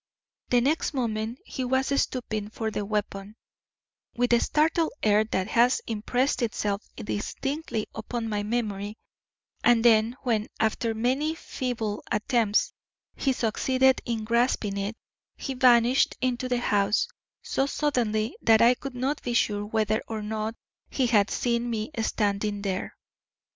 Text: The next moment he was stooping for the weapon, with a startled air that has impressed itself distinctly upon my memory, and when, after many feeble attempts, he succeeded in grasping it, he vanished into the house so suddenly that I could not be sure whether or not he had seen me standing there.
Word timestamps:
The 0.49 0.61
next 0.61 0.95
moment 0.95 1.37
he 1.45 1.63
was 1.63 2.01
stooping 2.01 2.49
for 2.49 2.71
the 2.71 2.83
weapon, 2.83 3.35
with 4.15 4.33
a 4.33 4.39
startled 4.39 4.93
air 5.03 5.23
that 5.25 5.49
has 5.49 5.79
impressed 5.85 6.41
itself 6.41 6.81
distinctly 6.95 7.85
upon 7.93 8.27
my 8.27 8.41
memory, 8.41 8.97
and 9.63 9.85
when, 10.23 10.47
after 10.59 10.95
many 10.95 11.35
feeble 11.35 12.01
attempts, 12.11 12.73
he 13.15 13.31
succeeded 13.31 14.01
in 14.03 14.23
grasping 14.23 14.77
it, 14.79 14.95
he 15.37 15.53
vanished 15.53 16.15
into 16.19 16.49
the 16.49 16.57
house 16.61 17.07
so 17.43 17.67
suddenly 17.67 18.35
that 18.41 18.59
I 18.63 18.73
could 18.73 18.95
not 18.95 19.21
be 19.21 19.33
sure 19.33 19.63
whether 19.63 20.01
or 20.07 20.23
not 20.23 20.55
he 20.89 21.05
had 21.05 21.29
seen 21.29 21.69
me 21.69 21.91
standing 22.01 22.63
there. 22.63 22.97